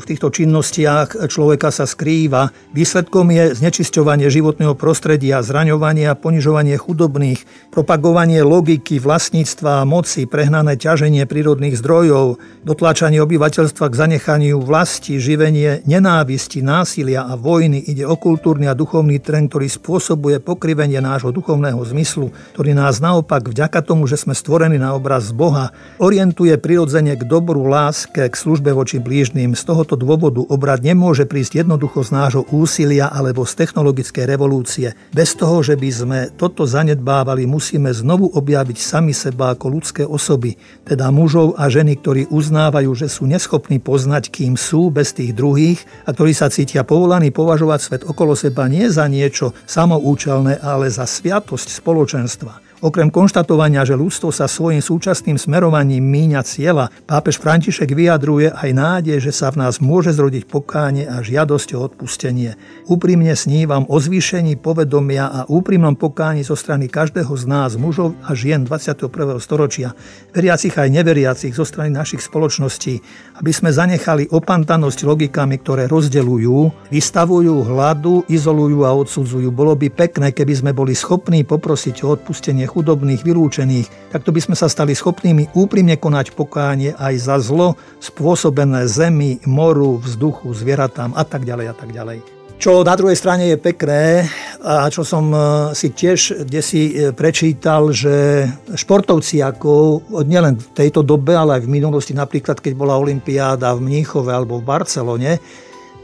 v 0.00 0.04
týchto 0.04 0.28
činnostiach 0.28 1.28
človeka 1.28 1.72
sa 1.72 1.88
skrýva. 1.88 2.52
Výsledkom 2.76 3.32
je 3.32 3.56
znečisťovanie 3.56 4.28
životného 4.28 4.76
prostredia, 4.76 5.44
zraňovanie 5.44 6.08
a 6.08 6.18
ponižovanie 6.18 6.76
chudobných, 6.76 7.72
propagovanie 7.72 8.44
logiky, 8.44 9.00
vlastníctva 9.00 9.84
a 9.84 9.88
moci, 9.88 10.28
prehnané 10.28 10.76
ťaženie 10.76 11.24
prírodných 11.24 11.80
zdrojov, 11.80 12.40
dotláčanie 12.64 13.20
obyvateľstva 13.24 13.88
k 13.88 13.98
zanechaniu 13.98 14.60
vlasti, 14.60 15.16
živenie 15.16 15.84
nenávisti, 15.88 16.60
násilia 16.60 17.24
a 17.24 17.36
vojny. 17.40 17.80
Ide 17.80 18.04
o 18.04 18.16
kultúrny 18.16 18.68
a 18.68 18.76
duchovný 18.76 19.20
trend, 19.20 19.52
ktorý 19.52 19.68
spôsobuje 19.68 20.40
pokrivenie 20.44 21.00
nášho 21.00 21.32
duchovného 21.32 21.80
zmyslu, 21.88 22.32
ktorý 22.52 22.76
nás 22.76 23.00
naopak 23.00 23.48
vďaka 23.48 23.80
tomu, 23.80 24.04
že 24.04 24.20
sme 24.20 24.29
sme 24.30 24.38
stvorení 24.38 24.78
na 24.78 24.94
obraz 24.94 25.34
Boha, 25.34 25.74
orientuje 25.98 26.54
prirodzene 26.54 27.18
k 27.18 27.26
dobru, 27.26 27.66
láske, 27.66 28.30
k 28.30 28.30
službe 28.30 28.70
voči 28.70 29.02
blížnym. 29.02 29.58
Z 29.58 29.66
tohoto 29.66 29.98
dôvodu 29.98 30.38
obrad 30.46 30.86
nemôže 30.86 31.26
prísť 31.26 31.66
jednoducho 31.66 32.06
z 32.06 32.14
nášho 32.14 32.42
úsilia 32.54 33.10
alebo 33.10 33.42
z 33.42 33.58
technologickej 33.58 34.30
revolúcie. 34.30 34.94
Bez 35.10 35.34
toho, 35.34 35.66
že 35.66 35.74
by 35.74 35.90
sme 35.90 36.18
toto 36.38 36.62
zanedbávali, 36.62 37.42
musíme 37.50 37.90
znovu 37.90 38.30
objaviť 38.30 38.78
sami 38.78 39.10
seba 39.10 39.58
ako 39.58 39.66
ľudské 39.66 40.06
osoby, 40.06 40.54
teda 40.86 41.10
mužov 41.10 41.58
a 41.58 41.66
ženy, 41.66 41.98
ktorí 41.98 42.30
uznávajú, 42.30 42.94
že 42.94 43.10
sú 43.10 43.26
neschopní 43.26 43.82
poznať, 43.82 44.30
kým 44.30 44.54
sú 44.54 44.94
bez 44.94 45.10
tých 45.10 45.34
druhých 45.34 45.82
a 46.06 46.14
ktorí 46.14 46.30
sa 46.38 46.46
cítia 46.54 46.86
povolaní 46.86 47.34
považovať 47.34 47.80
svet 47.82 48.02
okolo 48.06 48.38
seba 48.38 48.70
nie 48.70 48.86
za 48.86 49.10
niečo 49.10 49.58
samoučelné, 49.66 50.62
ale 50.62 50.86
za 50.86 51.02
sviatosť 51.02 51.82
spoločenstva. 51.82 52.69
Okrem 52.80 53.12
konštatovania, 53.12 53.84
že 53.84 53.92
ľudstvo 53.92 54.32
sa 54.32 54.48
svojim 54.48 54.80
súčasným 54.80 55.36
smerovaním 55.36 56.00
míňa 56.00 56.40
cieľa, 56.40 56.88
pápež 57.04 57.36
František 57.36 57.92
vyjadruje 57.92 58.56
aj 58.56 58.70
nádej, 58.72 59.20
že 59.20 59.36
sa 59.36 59.52
v 59.52 59.60
nás 59.60 59.84
môže 59.84 60.16
zrodiť 60.16 60.48
pokánie 60.48 61.04
a 61.04 61.20
žiadosť 61.20 61.76
o 61.76 61.84
odpustenie. 61.84 62.56
Úprimne 62.88 63.36
snívam 63.36 63.84
o 63.84 64.00
zvýšení 64.00 64.56
povedomia 64.56 65.28
a 65.28 65.40
úprimnom 65.44 65.92
pokáni 65.92 66.40
zo 66.40 66.56
strany 66.56 66.88
každého 66.88 67.28
z 67.36 67.44
nás, 67.44 67.76
mužov 67.76 68.16
a 68.24 68.32
žien 68.32 68.64
21. 68.64 69.12
storočia, 69.44 69.92
veriacich 70.32 70.72
aj 70.72 70.88
neveriacich 70.88 71.52
zo 71.52 71.68
strany 71.68 71.92
našich 71.92 72.24
spoločností, 72.24 72.96
aby 73.44 73.52
sme 73.52 73.76
zanechali 73.76 74.32
opantanosť 74.32 75.04
logikami, 75.04 75.60
ktoré 75.60 75.84
rozdeľujú, 75.84 76.88
vystavujú 76.88 77.60
hladu, 77.60 78.24
izolujú 78.24 78.88
a 78.88 78.96
odsudzujú. 78.96 79.52
Bolo 79.52 79.76
by 79.76 79.92
pekné, 79.92 80.32
keby 80.32 80.64
sme 80.64 80.72
boli 80.72 80.96
schopní 80.96 81.44
poprosiť 81.44 82.08
o 82.08 82.16
odpustenie 82.16 82.69
chudobných, 82.70 83.26
vylúčených, 83.26 84.14
takto 84.14 84.30
by 84.30 84.38
sme 84.38 84.54
sa 84.54 84.70
stali 84.70 84.94
schopnými 84.94 85.58
úprimne 85.58 85.98
konať 85.98 86.38
pokánie 86.38 86.94
aj 86.94 87.14
za 87.18 87.36
zlo 87.42 87.74
spôsobené 87.98 88.86
zemi, 88.86 89.42
moru, 89.42 89.98
vzduchu, 89.98 90.54
zvieratám 90.54 91.10
a 91.18 91.26
tak 91.26 91.42
ďalej 91.42 91.66
a 91.66 91.74
tak 91.74 91.90
ďalej. 91.90 92.40
Čo 92.60 92.84
na 92.84 92.92
druhej 92.92 93.16
strane 93.16 93.48
je 93.48 93.56
pekné 93.56 94.28
a 94.60 94.84
čo 94.92 95.00
som 95.00 95.32
e, 95.32 95.38
si 95.72 95.96
tiež 95.96 96.44
kde 96.44 96.60
si 96.60 96.92
e, 96.92 97.08
prečítal, 97.16 97.88
že 97.88 98.44
športovci 98.76 99.40
ako 99.40 100.04
nielen 100.28 100.60
v 100.60 100.68
tejto 100.76 101.00
dobe, 101.00 101.32
ale 101.32 101.56
aj 101.56 101.64
v 101.64 101.72
minulosti, 101.72 102.12
napríklad 102.12 102.60
keď 102.60 102.76
bola 102.76 103.00
Olympiáda 103.00 103.72
v 103.72 103.88
Mníchove 103.88 104.28
alebo 104.28 104.60
v 104.60 104.68
Barcelone, 104.68 105.40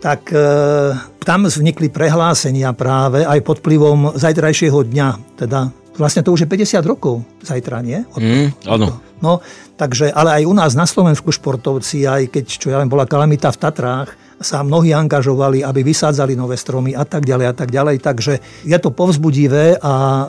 tak 0.00 0.32
e, 0.32 0.40
tam 1.20 1.44
vznikli 1.44 1.92
prehlásenia 1.92 2.73
práve 2.73 3.20
aj 3.20 3.37
pod 3.44 3.61
vplyvom 3.61 4.16
zajtrajšieho 4.16 4.80
dňa, 4.80 5.37
teda 5.37 5.68
Vlastne 5.97 6.21
to 6.23 6.33
už 6.33 6.45
je 6.45 6.49
50 6.49 6.85
rokov 6.85 7.25
zajtra, 7.41 7.81
nie? 7.81 8.05
Od, 8.12 8.21
mm, 8.21 8.49
áno. 8.69 9.00
No, 9.21 9.41
takže, 9.81 10.12
ale 10.12 10.41
aj 10.41 10.43
u 10.45 10.55
nás 10.55 10.73
na 10.76 10.85
Slovensku 10.85 11.33
športovci, 11.33 12.05
aj 12.05 12.29
keď, 12.29 12.45
čo 12.45 12.69
ja 12.69 12.76
viem, 12.81 12.93
bola 12.93 13.09
kalamita 13.09 13.49
v 13.49 13.61
Tatrách, 13.61 14.11
sa 14.37 14.61
mnohí 14.61 14.93
angažovali, 14.93 15.65
aby 15.65 15.81
vysádzali 15.81 16.37
nové 16.37 16.61
stromy 16.61 16.93
a 16.93 17.09
tak 17.09 17.25
ďalej 17.25 17.47
a 17.49 17.55
tak 17.57 17.73
ďalej. 17.73 17.97
Takže 18.05 18.33
je 18.69 18.76
to 18.76 18.93
povzbudivé 18.93 19.81
a 19.81 20.26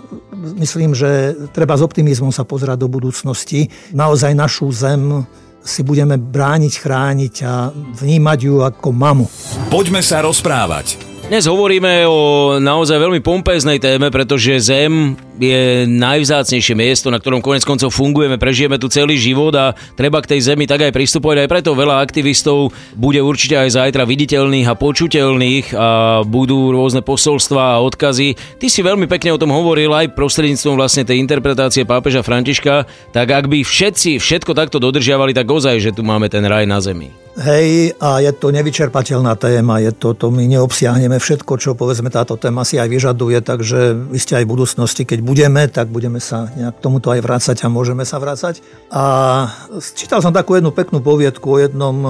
myslím, 0.63 0.95
že 0.95 1.35
treba 1.51 1.75
s 1.75 1.83
optimizmom 1.83 2.31
sa 2.31 2.47
pozerať 2.47 2.79
do 2.79 2.87
budúcnosti. 2.87 3.67
Naozaj 3.91 4.31
našu 4.31 4.71
zem 4.71 5.27
si 5.67 5.83
budeme 5.83 6.15
brániť, 6.15 6.73
chrániť 6.79 7.35
a 7.43 7.75
vnímať 7.75 8.39
ju 8.39 8.63
ako 8.63 8.87
mamu. 8.95 9.27
Poďme 9.67 9.99
sa 9.99 10.23
rozprávať. 10.23 11.06
Dnes 11.27 11.43
hovoríme 11.43 12.07
o 12.07 12.55
naozaj 12.55 13.03
veľmi 13.03 13.19
pompeznej 13.19 13.83
téme, 13.83 14.07
pretože 14.07 14.71
Zem 14.71 15.11
je 15.35 15.83
najvzácnejšie 15.83 16.71
miesto, 16.71 17.11
na 17.11 17.19
ktorom 17.19 17.43
konec 17.43 17.67
koncov 17.67 17.91
fungujeme, 17.91 18.39
prežijeme 18.39 18.79
tu 18.79 18.87
celý 18.87 19.19
život 19.19 19.51
a 19.59 19.75
treba 19.99 20.23
k 20.23 20.31
tej 20.31 20.47
zemi 20.47 20.63
tak 20.63 20.87
aj 20.87 20.95
pristupovať. 20.95 21.43
Aj 21.43 21.51
preto 21.51 21.75
veľa 21.75 21.99
aktivistov 21.99 22.71
bude 22.95 23.19
určite 23.19 23.59
aj 23.59 23.75
zajtra 23.75 24.07
viditeľných 24.07 24.71
a 24.71 24.79
počuteľných 24.79 25.75
a 25.75 25.87
budú 26.23 26.71
rôzne 26.71 27.03
posolstva 27.03 27.75
a 27.75 27.83
odkazy. 27.83 28.39
Ty 28.55 28.67
si 28.71 28.79
veľmi 28.79 29.11
pekne 29.11 29.35
o 29.35 29.41
tom 29.41 29.51
hovoril 29.51 29.91
aj 29.91 30.15
prostredníctvom 30.15 30.79
vlastne 30.79 31.03
tej 31.03 31.19
interpretácie 31.19 31.83
pápeža 31.83 32.23
Františka, 32.23 32.87
tak 33.11 33.27
ak 33.35 33.51
by 33.51 33.67
všetci 33.67 34.15
všetko 34.23 34.55
takto 34.55 34.79
dodržiavali, 34.79 35.35
tak 35.35 35.51
ozaj, 35.51 35.75
že 35.75 35.91
tu 35.91 36.07
máme 36.07 36.31
ten 36.31 36.47
raj 36.47 36.63
na 36.63 36.79
zemi. 36.79 37.26
Hej, 37.37 37.93
a 38.01 38.17
je 38.17 38.33
to 38.33 38.49
nevyčerpateľná 38.49 39.37
téma, 39.37 39.77
je 39.77 39.93
to, 39.93 40.17
to 40.17 40.33
my 40.33 40.49
neobsiahneme 40.49 41.21
všetko, 41.21 41.61
čo 41.61 41.77
povedzme 41.77 42.09
táto 42.09 42.33
téma 42.33 42.65
si 42.65 42.81
aj 42.81 42.89
vyžaduje, 42.89 43.45
takže 43.45 43.93
vy 43.93 44.17
ste 44.17 44.41
aj 44.41 44.49
v 44.49 44.53
budúcnosti, 44.57 45.05
keď 45.05 45.21
budeme, 45.21 45.69
tak 45.69 45.93
budeme 45.93 46.17
sa 46.17 46.49
nejak 46.57 46.81
tomuto 46.81 47.13
aj 47.13 47.21
vrácať 47.21 47.61
a 47.61 47.69
môžeme 47.69 48.09
sa 48.09 48.17
vrácať. 48.17 48.65
A 48.89 49.05
čítal 49.93 50.25
som 50.25 50.33
takú 50.33 50.57
jednu 50.57 50.73
peknú 50.73 50.97
poviedku 50.97 51.45
o 51.45 51.61
jednom 51.61 51.97
e, 52.01 52.09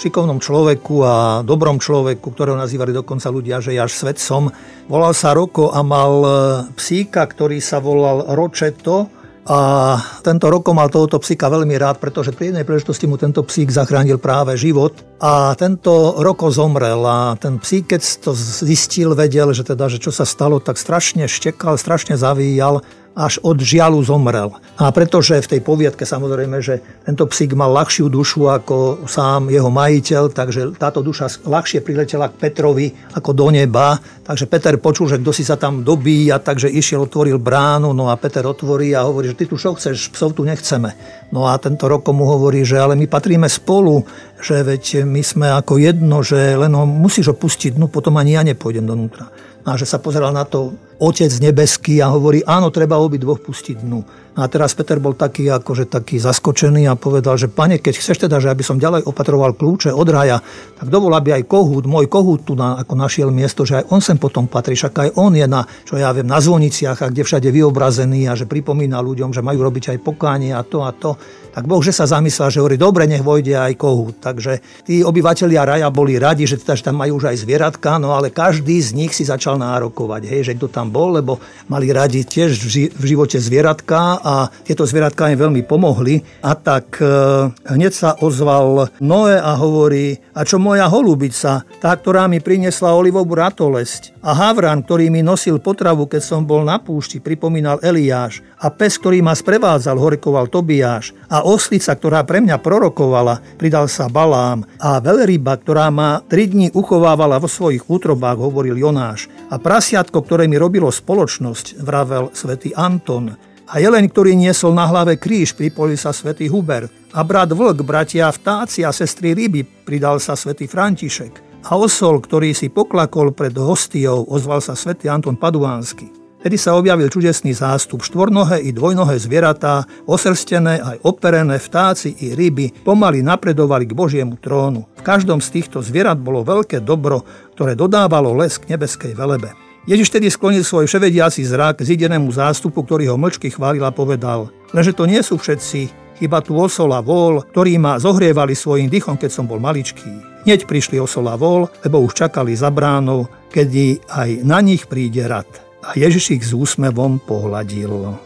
šikovnom 0.00 0.40
človeku 0.40 0.96
a 1.04 1.14
dobrom 1.44 1.76
človeku, 1.76 2.32
ktorého 2.32 2.56
nazývali 2.56 2.96
dokonca 2.96 3.28
ľudia, 3.28 3.60
že 3.60 3.76
ja 3.76 3.84
až 3.84 3.92
svetcom. 3.92 4.48
Volal 4.88 5.12
sa 5.12 5.36
Roko 5.36 5.76
a 5.76 5.84
mal 5.84 6.12
e, 6.24 6.28
psíka, 6.72 7.20
ktorý 7.28 7.60
sa 7.60 7.84
volal 7.84 8.32
Ročeto 8.32 9.12
a 9.44 10.00
tento 10.24 10.48
roko 10.48 10.72
mal 10.72 10.88
tohoto 10.88 11.20
psíka 11.20 11.52
veľmi 11.52 11.76
rád, 11.76 12.00
pretože 12.00 12.32
pri 12.32 12.48
jednej 12.48 12.64
príležitosti 12.64 13.04
mu 13.04 13.20
tento 13.20 13.44
psík 13.44 13.68
zachránil 13.68 14.16
práve 14.16 14.56
život. 14.56 14.96
A 15.20 15.52
tento 15.52 16.16
roko 16.16 16.48
zomrel 16.48 17.04
a 17.04 17.36
ten 17.36 17.60
psík, 17.60 17.92
keď 17.92 18.02
to 18.24 18.32
zistil, 18.64 19.12
vedel, 19.12 19.52
že 19.52 19.68
teda, 19.68 19.92
že 19.92 20.00
čo 20.00 20.08
sa 20.08 20.24
stalo, 20.24 20.64
tak 20.64 20.80
strašne 20.80 21.28
štekal, 21.28 21.76
strašne 21.76 22.16
zavíjal 22.16 22.80
až 23.14 23.38
od 23.46 23.62
žialu 23.62 24.02
zomrel. 24.02 24.50
A 24.74 24.90
pretože 24.90 25.38
v 25.38 25.50
tej 25.56 25.60
poviedke 25.62 26.02
samozrejme, 26.02 26.58
že 26.58 26.82
tento 27.06 27.22
psík 27.30 27.54
mal 27.54 27.70
ľahšiu 27.70 28.10
dušu 28.10 28.50
ako 28.50 29.06
sám 29.06 29.54
jeho 29.54 29.70
majiteľ, 29.70 30.34
takže 30.34 30.74
táto 30.74 30.98
duša 30.98 31.46
ľahšie 31.46 31.78
priletela 31.86 32.26
k 32.26 32.38
Petrovi 32.42 32.90
ako 33.14 33.30
do 33.30 33.54
neba. 33.54 34.02
Takže 34.26 34.50
Peter 34.50 34.74
počul, 34.82 35.06
že 35.06 35.22
kto 35.22 35.30
si 35.30 35.46
sa 35.46 35.54
tam 35.54 35.86
dobíja, 35.86 36.42
takže 36.42 36.66
išiel, 36.66 37.06
otvoril 37.06 37.38
bránu, 37.38 37.94
no 37.94 38.10
a 38.10 38.18
Peter 38.18 38.42
otvorí 38.42 38.90
a 38.98 39.06
hovorí, 39.06 39.30
že 39.30 39.38
ty 39.38 39.44
tu 39.46 39.54
čo 39.54 39.78
chceš, 39.78 40.10
psov 40.10 40.34
tu 40.34 40.42
nechceme. 40.42 40.90
No 41.30 41.46
a 41.46 41.54
tento 41.62 41.86
rok 41.86 42.10
mu 42.10 42.26
hovorí, 42.26 42.66
že 42.66 42.82
ale 42.82 42.98
my 42.98 43.06
patríme 43.06 43.46
spolu, 43.46 44.02
že 44.42 44.66
veď 44.66 45.06
my 45.06 45.22
sme 45.22 45.46
ako 45.54 45.78
jedno, 45.78 46.26
že 46.26 46.58
len 46.58 46.74
ho 46.74 46.82
musíš 46.82 47.30
opustiť, 47.30 47.78
no 47.78 47.86
potom 47.86 48.18
ani 48.18 48.34
ja 48.34 48.42
nepôjdem 48.42 48.82
donútra 48.82 49.30
a 49.64 49.80
že 49.80 49.88
sa 49.88 49.96
pozeral 49.96 50.28
na 50.28 50.44
to 50.44 50.76
Otec 51.00 51.32
nebeský 51.42 51.98
a 51.98 52.12
hovorí, 52.12 52.44
áno, 52.46 52.70
treba 52.70 53.00
obi 53.02 53.18
dvoch 53.18 53.42
pustiť 53.42 53.82
dnu. 53.82 54.24
A 54.34 54.50
teraz 54.50 54.74
Peter 54.74 54.98
bol 54.98 55.14
taký, 55.14 55.46
akože 55.46 55.86
taký 55.86 56.18
zaskočený 56.18 56.90
a 56.90 56.98
povedal, 56.98 57.38
že 57.38 57.46
pane, 57.46 57.78
keď 57.78 57.94
chceš 57.94 58.26
teda, 58.26 58.42
že 58.42 58.50
aby 58.50 58.66
som 58.66 58.82
ďalej 58.82 59.06
opatroval 59.06 59.54
kľúče 59.54 59.94
od 59.94 60.08
raja, 60.10 60.42
tak 60.74 60.90
dovol, 60.90 61.14
aby 61.14 61.38
aj 61.38 61.46
kohút, 61.46 61.86
môj 61.86 62.10
kohút 62.10 62.42
tu 62.42 62.58
na, 62.58 62.74
ako 62.82 62.98
našiel 62.98 63.30
miesto, 63.30 63.62
že 63.62 63.82
aj 63.82 63.94
on 63.94 64.02
sem 64.02 64.18
potom 64.18 64.50
patrí, 64.50 64.74
však 64.74 64.94
aj 65.06 65.10
on 65.14 65.38
je 65.38 65.46
na, 65.46 65.62
čo 65.86 65.94
ja 65.94 66.10
viem, 66.10 66.26
na 66.26 66.42
zvoniciach 66.42 66.98
a 66.98 67.10
kde 67.14 67.22
všade 67.22 67.46
vyobrazený 67.46 68.26
a 68.26 68.34
že 68.34 68.50
pripomína 68.50 68.98
ľuďom, 68.98 69.30
že 69.30 69.38
majú 69.38 69.70
robiť 69.70 69.94
aj 69.94 69.98
pokánie 70.02 70.50
a 70.50 70.66
to 70.66 70.82
a 70.82 70.90
to 70.90 71.14
tak 71.54 71.70
Boh, 71.70 71.78
že 71.78 71.94
sa 71.94 72.10
zamyslel, 72.10 72.50
že 72.50 72.58
hovorí, 72.58 72.74
dobre, 72.74 73.06
nech 73.06 73.22
vojde 73.22 73.54
aj 73.54 73.78
kohút. 73.78 74.18
Takže 74.18 74.82
tí 74.82 75.06
obyvateľia 75.06 75.62
raja 75.62 75.86
boli 75.86 76.18
radi, 76.18 76.50
že, 76.50 76.58
teda, 76.58 76.74
že 76.74 76.90
tam 76.90 76.98
majú 76.98 77.22
už 77.22 77.30
aj 77.30 77.46
zvieratka, 77.46 77.94
no 78.02 78.10
ale 78.10 78.34
každý 78.34 78.82
z 78.82 78.90
nich 78.98 79.14
si 79.14 79.22
začal 79.22 79.62
nárokovať, 79.62 80.26
hej, 80.26 80.50
že 80.50 80.58
kto 80.58 80.66
tam 80.66 80.90
bol, 80.94 81.18
lebo 81.18 81.42
mali 81.66 81.90
radi 81.90 82.22
tiež 82.22 82.54
v 82.94 83.04
živote 83.04 83.42
zvieratka 83.42 84.22
a 84.22 84.46
tieto 84.62 84.86
zvieratka 84.86 85.34
im 85.34 85.42
veľmi 85.42 85.66
pomohli. 85.66 86.22
A 86.46 86.54
tak 86.54 87.02
e, 87.02 87.06
hneď 87.50 87.90
sa 87.90 88.10
ozval 88.22 88.94
Noé 89.02 89.42
a 89.42 89.58
hovorí, 89.58 90.14
a 90.30 90.46
čo 90.46 90.62
moja 90.62 90.86
holubica, 90.86 91.66
tá, 91.82 91.90
ktorá 91.90 92.30
mi 92.30 92.38
priniesla 92.38 92.94
olivovú 92.94 93.34
ratolesť 93.34 94.14
a 94.22 94.30
Havran, 94.32 94.86
ktorý 94.86 95.10
mi 95.10 95.20
nosil 95.20 95.58
potravu, 95.58 96.06
keď 96.06 96.22
som 96.22 96.46
bol 96.46 96.62
na 96.62 96.78
púšti, 96.78 97.18
pripomínal 97.18 97.82
Eliáš 97.82 98.40
a 98.64 98.72
pes, 98.72 98.96
ktorý 98.96 99.20
ma 99.20 99.36
sprevádzal, 99.36 100.00
horikoval 100.00 100.48
Tobiáš 100.48 101.12
a 101.28 101.44
oslica, 101.44 101.92
ktorá 101.92 102.24
pre 102.24 102.40
mňa 102.40 102.56
prorokovala, 102.64 103.60
pridal 103.60 103.92
sa 103.92 104.08
Balám 104.08 104.64
a 104.80 105.04
veľryba, 105.04 105.60
ktorá 105.60 105.92
ma 105.92 106.24
tri 106.24 106.48
dní 106.48 106.72
uchovávala 106.72 107.36
vo 107.36 107.44
svojich 107.44 107.84
útrobách, 107.84 108.40
hovoril 108.40 108.80
Jonáš 108.80 109.28
a 109.52 109.60
prasiatko, 109.60 110.24
ktoré 110.24 110.48
mi 110.48 110.56
robilo 110.56 110.88
spoločnosť, 110.88 111.84
vravel 111.84 112.32
svätý 112.32 112.72
Anton. 112.72 113.36
A 113.64 113.80
jeleň, 113.80 114.12
ktorý 114.12 114.36
niesol 114.36 114.76
na 114.76 114.88
hlave 114.88 115.16
kríž, 115.16 115.56
pripojil 115.56 115.96
sa 115.96 116.12
svätý 116.12 116.52
Hubert. 116.52 116.92
A 117.16 117.24
brat 117.24 117.48
vlk, 117.48 117.80
bratia 117.80 118.28
vtáci 118.28 118.84
a 118.84 118.92
sestry 118.92 119.32
ryby, 119.32 119.64
pridal 119.64 120.20
sa 120.20 120.36
svätý 120.36 120.68
František. 120.68 121.64
A 121.64 121.80
osol, 121.80 122.20
ktorý 122.20 122.52
si 122.52 122.68
poklakol 122.68 123.32
pred 123.32 123.56
hostiou, 123.56 124.28
ozval 124.28 124.60
sa 124.60 124.76
svätý 124.76 125.08
Anton 125.08 125.40
Paduánsky. 125.40 126.23
Tedy 126.44 126.60
sa 126.60 126.76
objavil 126.76 127.08
čudesný 127.08 127.56
zástup. 127.56 128.04
Štvornohé 128.04 128.68
i 128.68 128.76
dvojnohé 128.76 129.16
zvieratá, 129.16 129.88
osrstené 130.04 130.76
aj 130.76 131.00
operené 131.08 131.56
vtáci 131.56 132.12
i 132.20 132.36
ryby 132.36 132.84
pomaly 132.84 133.24
napredovali 133.24 133.88
k 133.88 133.96
Božiemu 133.96 134.36
trónu. 134.36 134.84
V 134.92 135.00
každom 135.00 135.40
z 135.40 135.48
týchto 135.56 135.80
zvierat 135.80 136.20
bolo 136.20 136.44
veľké 136.44 136.84
dobro, 136.84 137.24
ktoré 137.56 137.72
dodávalo 137.72 138.36
les 138.36 138.60
k 138.60 138.76
nebeskej 138.76 139.16
velebe. 139.16 139.56
Ježiš 139.88 140.12
tedy 140.12 140.28
sklonil 140.28 140.60
svoj 140.60 140.84
vševediaci 140.84 141.48
zrak 141.48 141.80
zidenému 141.80 142.28
zástupu, 142.28 142.84
ktorý 142.84 143.08
ho 143.08 143.16
mlčky 143.16 143.48
chválil 143.48 143.80
a 143.80 143.88
povedal, 143.88 144.52
lenže 144.76 144.92
to 144.92 145.08
nie 145.08 145.24
sú 145.24 145.40
všetci, 145.40 145.88
chyba 146.20 146.44
tu 146.44 146.60
osola 146.60 147.00
vol, 147.00 147.40
ktorí 147.40 147.80
ma 147.80 147.96
zohrievali 147.96 148.52
svojim 148.52 148.92
dychom, 148.92 149.16
keď 149.16 149.32
som 149.32 149.48
bol 149.48 149.56
maličký. 149.64 150.44
Hneď 150.44 150.68
prišli 150.68 151.00
osola 151.00 151.40
vol, 151.40 151.72
lebo 151.88 152.04
už 152.04 152.12
čakali 152.20 152.52
za 152.52 152.68
bránou, 152.68 153.32
kedy 153.48 154.04
aj 154.12 154.44
na 154.44 154.60
nich 154.60 154.84
príde 154.84 155.24
rad 155.24 155.48
a 155.84 155.92
Ježiš 155.92 156.40
ich 156.40 156.44
s 156.48 156.56
úsmevom 156.56 157.20
pohľadil. 157.20 158.16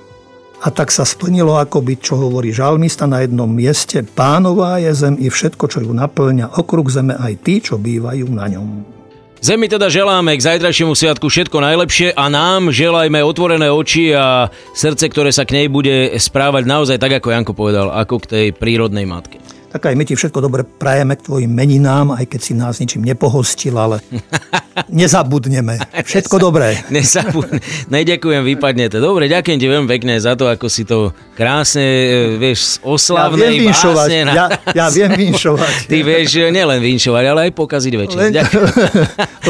A 0.59 0.67
tak 0.75 0.91
sa 0.91 1.07
splnilo, 1.07 1.55
akoby, 1.55 2.03
čo 2.03 2.19
hovorí 2.19 2.51
žalmista 2.51 3.07
na 3.07 3.23
jednom 3.23 3.47
mieste, 3.47 4.03
pánová 4.03 4.83
je 4.83 4.91
zem 4.91 5.15
i 5.19 5.31
všetko, 5.31 5.65
čo 5.71 5.79
ju 5.83 5.95
naplňa, 5.95 6.59
okruh 6.59 6.87
zeme 6.91 7.15
aj 7.15 7.35
tí, 7.47 7.63
čo 7.63 7.79
bývajú 7.79 8.27
na 8.35 8.47
ňom. 8.51 8.99
Zemi 9.39 9.71
teda 9.71 9.87
želáme 9.87 10.35
k 10.35 10.43
zajtrajšiemu 10.43 10.99
sviatku 10.99 11.31
všetko 11.31 11.63
najlepšie 11.63 12.11
a 12.11 12.27
nám 12.27 12.75
želajme 12.75 13.23
otvorené 13.23 13.71
oči 13.71 14.11
a 14.11 14.51
srdce, 14.75 15.07
ktoré 15.07 15.31
sa 15.31 15.47
k 15.47 15.63
nej 15.63 15.67
bude 15.71 16.11
správať 16.19 16.67
naozaj 16.67 16.99
tak, 16.99 17.23
ako 17.23 17.31
Janko 17.31 17.55
povedal, 17.55 17.95
ako 17.95 18.19
k 18.19 18.27
tej 18.27 18.47
prírodnej 18.51 19.07
matke 19.07 19.39
tak 19.69 19.93
aj 19.93 19.95
my 19.95 20.05
ti 20.09 20.17
všetko 20.17 20.41
dobre 20.41 20.65
prajeme 20.65 21.17
k 21.17 21.25
tvojim 21.25 21.53
meninám, 21.53 22.17
aj 22.17 22.25
keď 22.25 22.41
si 22.41 22.53
nás 22.57 22.81
ničím 22.81 23.05
nepohostil, 23.05 23.77
ale 23.77 24.01
nezabudneme. 24.91 25.77
Všetko 26.05 26.41
dobré. 26.41 26.81
Nezabudne. 26.95 27.61
Neďakujem, 27.93 28.43
vypadnete. 28.57 28.97
Dobre, 29.03 29.29
ďakujem 29.29 29.59
ti 29.59 29.67
veľmi 29.67 29.89
pekne 29.91 30.17
za 30.17 30.39
to, 30.39 30.49
ako 30.49 30.67
si 30.71 30.89
to 30.89 31.13
krásne, 31.37 31.85
e, 31.85 32.41
vieš, 32.41 32.81
oslavné. 32.81 33.39
Ja 33.39 33.51
viem 33.51 33.63
vinšovať. 33.69 34.09
Na... 34.25 34.33
Ja, 34.33 34.47
ja 34.73 34.87
viem 34.89 35.11
vinšovať. 35.15 35.75
Ty 35.91 35.97
vieš, 36.01 36.29
nielen 36.49 36.79
vinšovať, 36.81 37.25
ale 37.29 37.41
aj 37.49 37.53
pokaziť 37.55 37.93
večer. 37.99 38.19
Len, 38.19 38.33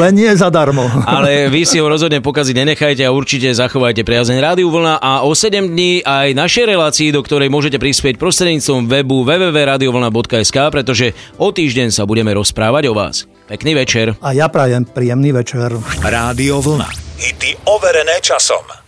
len 0.02 0.12
nie 0.16 0.30
zadarmo. 0.34 0.84
Ale 1.06 1.46
vy 1.52 1.62
si 1.62 1.78
ho 1.78 1.86
rozhodne 1.86 2.18
pokaziť 2.18 2.54
nenechajte 2.58 3.02
a 3.06 3.14
určite 3.14 3.52
zachovajte 3.54 4.02
priazeň 4.02 4.38
Rádiu 4.42 4.68
Vlna 4.72 4.98
a 4.98 5.22
o 5.24 5.32
7 5.32 5.72
dní 5.72 6.02
aj 6.02 6.34
našej 6.34 6.64
relácii, 6.68 7.08
do 7.14 7.22
ktorej 7.22 7.48
môžete 7.52 7.78
prispieť 7.80 8.18
prostredníctvom 8.18 8.90
webu 8.90 9.22
www.radiovlna 9.22 10.07
Vlna.sk, 10.08 10.56
pretože 10.72 11.06
o 11.36 11.52
týždeň 11.52 11.92
sa 11.92 12.08
budeme 12.08 12.32
rozprávať 12.34 12.90
o 12.90 12.94
vás. 12.96 13.28
Pekný 13.48 13.76
večer. 13.76 14.16
A 14.20 14.36
ja 14.36 14.48
prajem 14.52 14.84
príjemný 14.84 15.32
večer. 15.32 15.72
Rádio 16.04 16.60
Vlna. 16.60 16.88
Hity 17.20 17.68
overené 17.68 18.20
časom. 18.20 18.87